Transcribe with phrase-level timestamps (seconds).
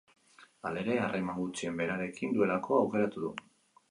[0.69, 3.33] Halere, harreman gutxien berarekin duelako aukeratu du.